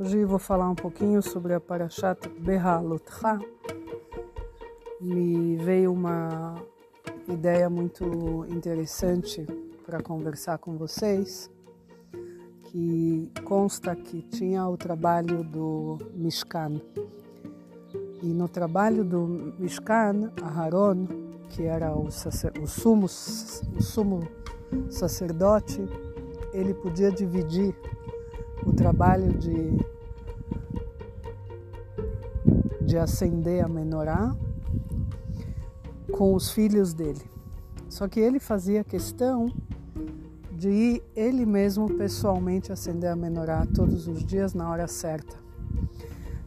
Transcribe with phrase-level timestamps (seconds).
[0.00, 3.40] Hoje vou falar um pouquinho sobre a Parashat Behalotcha.
[5.00, 6.54] Me veio uma
[7.28, 9.44] ideia muito interessante
[9.84, 11.50] para conversar com vocês,
[12.66, 16.80] que consta que tinha o trabalho do Mishkan.
[18.22, 19.26] E no trabalho do
[19.58, 21.08] Mishkan, Aharon,
[21.48, 24.28] que era o, o, sumo, o sumo
[24.90, 25.80] sacerdote,
[26.52, 27.74] ele podia dividir
[28.64, 29.76] o trabalho de,
[32.82, 34.34] de acender a menorá
[36.12, 37.22] com os filhos dele.
[37.88, 39.52] Só que ele fazia questão
[40.52, 45.36] de ir ele mesmo pessoalmente acender a menorá todos os dias na hora certa.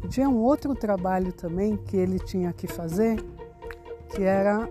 [0.09, 3.23] Tinha um outro trabalho também que ele tinha que fazer,
[4.09, 4.69] que era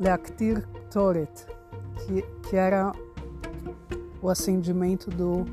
[0.00, 1.46] Leaktir Toret,
[1.98, 2.92] que, que era
[4.22, 5.44] o acendimento do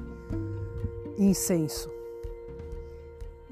[1.18, 1.90] incenso.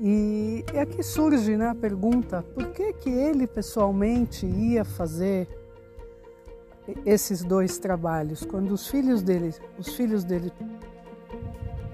[0.03, 5.47] E aqui surge né, a pergunta: por que, que ele pessoalmente ia fazer
[7.05, 10.51] esses dois trabalhos, quando os filhos dele, os filhos dele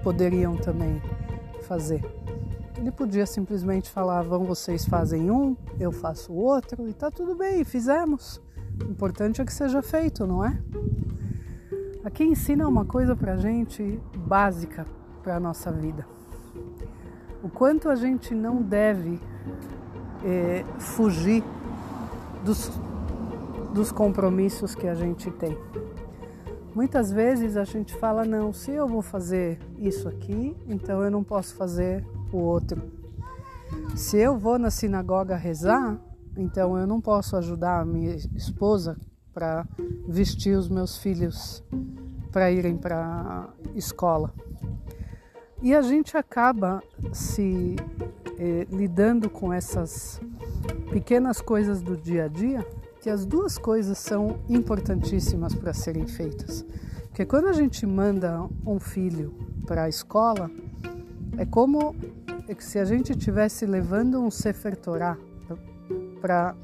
[0.02, 1.02] poderiam também
[1.64, 2.02] fazer?
[2.78, 7.34] Ele podia simplesmente falar: vão, vocês fazem um, eu faço o outro, e tá tudo
[7.34, 8.40] bem, fizemos.
[8.82, 10.58] O importante é que seja feito, não é?
[12.02, 14.86] Aqui ensina uma coisa para gente básica
[15.28, 16.06] para a nossa vida.
[17.42, 19.20] O quanto a gente não deve
[20.24, 21.44] é, fugir
[22.42, 22.70] dos,
[23.74, 25.56] dos compromissos que a gente tem.
[26.74, 31.22] Muitas vezes a gente fala: não, se eu vou fazer isso aqui, então eu não
[31.22, 32.80] posso fazer o outro.
[33.94, 36.00] Se eu vou na sinagoga rezar,
[36.38, 38.96] então eu não posso ajudar a minha esposa
[39.34, 39.66] para
[40.08, 41.62] vestir os meus filhos
[42.32, 44.32] para irem para a escola.
[45.60, 47.74] E a gente acaba se
[48.38, 50.20] eh, lidando com essas
[50.90, 52.64] pequenas coisas do dia a dia,
[53.00, 56.64] que as duas coisas são importantíssimas para serem feitas.
[57.08, 59.34] Porque quando a gente manda um filho
[59.66, 60.48] para a escola,
[61.36, 61.94] é como
[62.58, 65.18] se a gente estivesse levando um Sefer Torah
[66.20, 66.54] para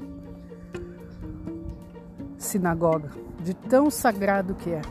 [2.37, 3.09] sinagoga,
[3.43, 4.81] de tão sagrado que é.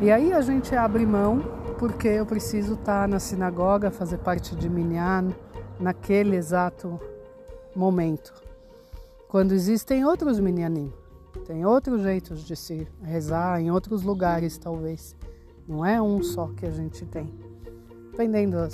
[0.00, 4.68] E aí a gente abre mão porque eu preciso estar na sinagoga, fazer parte de
[4.68, 5.32] Minyan
[5.78, 7.00] naquele exato
[7.74, 8.34] momento.
[9.28, 10.92] Quando existem outros Minyanim,
[11.46, 15.14] tem outros jeitos de se rezar em outros lugares talvez.
[15.68, 17.32] Não é um só que a gente tem.
[18.10, 18.68] Dependendo da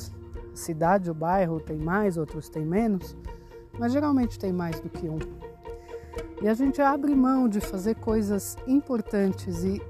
[0.54, 3.14] cidade, o bairro, tem mais, outros tem menos,
[3.78, 5.18] mas geralmente tem mais do que um.
[6.40, 9.82] E a gente abre mão de fazer coisas importantes e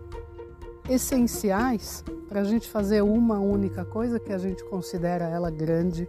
[0.89, 2.03] essenciais
[2.35, 6.09] para a gente fazer uma única coisa que a gente considera ela grande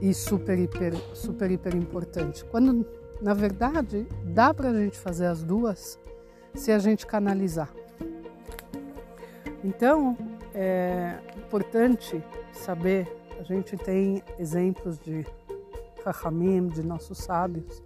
[0.00, 2.42] e super hiper, super hiper importante.
[2.46, 2.86] Quando
[3.20, 6.00] na verdade dá para a gente fazer as duas
[6.54, 7.70] se a gente canalizar.
[9.62, 10.16] Então
[10.54, 13.06] é importante saber,
[13.38, 15.26] a gente tem exemplos de
[16.02, 17.82] Rahamim, de nossos sábios,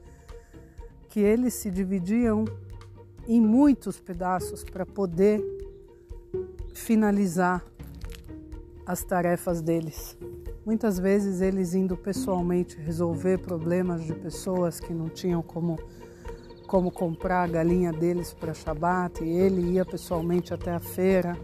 [1.09, 2.45] que eles se dividiam
[3.27, 5.64] em muitos pedaços para poder
[6.85, 7.65] finalizar
[8.87, 10.19] as tarefas deles.
[10.67, 15.79] Muitas vezes eles indo pessoalmente resolver problemas de pessoas que não tinham como
[16.67, 21.39] como comprar a galinha deles para Shabat e ele ia pessoalmente até a feira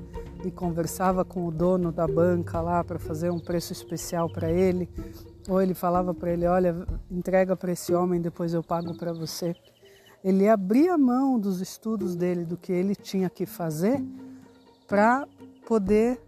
[0.45, 4.89] e conversava com o dono da banca lá para fazer um preço especial para ele,
[5.49, 6.75] ou ele falava para ele, olha,
[7.11, 9.55] entrega para esse homem, depois eu pago para você.
[10.25, 14.03] Ele abria mão dos estudos dele, do que ele tinha que fazer
[14.91, 15.25] para
[15.69, 16.21] poder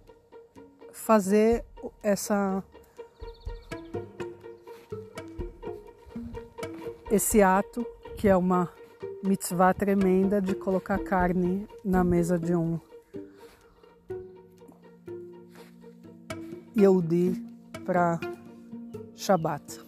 [0.92, 1.64] fazer
[2.00, 2.62] essa
[7.10, 7.84] esse ato
[8.16, 8.72] que é uma
[9.24, 12.78] mitzvah tremenda de colocar carne na mesa de um
[16.76, 17.44] Yehudi
[17.84, 18.20] para
[19.16, 19.84] Shabbat.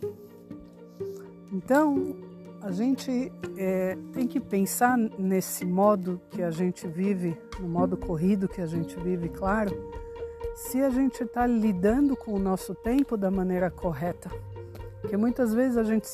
[1.52, 2.33] Então,
[2.64, 8.49] a gente é, tem que pensar nesse modo que a gente vive, no modo corrido
[8.49, 9.70] que a gente vive, claro,
[10.56, 14.31] se a gente está lidando com o nosso tempo da maneira correta.
[14.99, 16.08] Porque muitas vezes a gente,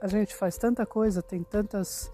[0.00, 2.10] a gente faz tanta coisa, tem tantas,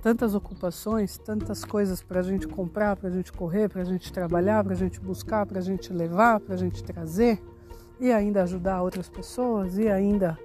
[0.00, 4.10] tantas ocupações, tantas coisas para a gente comprar, para a gente correr, para a gente
[4.10, 7.42] trabalhar, para a gente buscar, para a gente levar, para a gente trazer,
[8.00, 10.38] e ainda ajudar outras pessoas, e ainda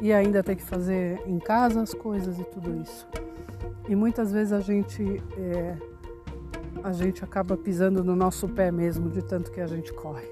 [0.00, 3.06] e ainda ter que fazer em casa as coisas e tudo isso.
[3.88, 5.76] E muitas vezes a gente é,
[6.82, 10.26] a gente acaba pisando no nosso pé mesmo de tanto que a gente corre.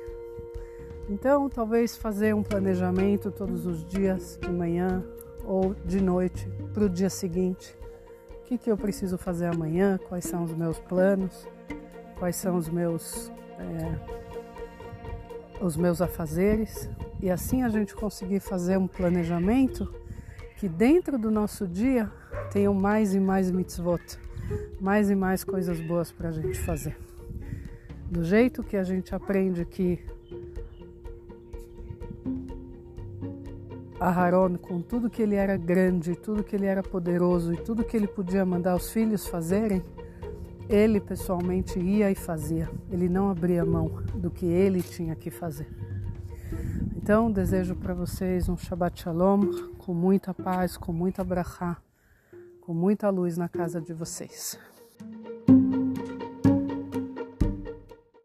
[1.08, 5.04] Então, talvez fazer um planejamento todos os dias, de manhã
[5.44, 7.76] ou de noite, para o dia seguinte.
[8.40, 9.98] O que, que eu preciso fazer amanhã?
[10.08, 11.46] Quais são os meus planos?
[12.18, 14.23] Quais são os meus, é,
[15.66, 16.88] os meus afazeres?
[17.20, 19.92] E assim a gente conseguir fazer um planejamento
[20.56, 22.10] que dentro do nosso dia
[22.52, 24.18] tenham mais e mais mitzvot,
[24.80, 26.96] mais e mais coisas boas para a gente fazer.
[28.10, 30.04] Do jeito que a gente aprende que
[33.98, 37.96] Aharon, com tudo que ele era grande, tudo que ele era poderoso e tudo que
[37.96, 39.82] ele podia mandar os filhos fazerem,
[40.68, 42.70] ele pessoalmente ia e fazia.
[42.90, 45.68] Ele não abria mão do que ele tinha que fazer.
[46.96, 49.42] Então, desejo para vocês um Shabbat Shalom
[49.78, 51.76] com muita paz, com muita brachá,
[52.62, 54.58] com muita luz na casa de vocês.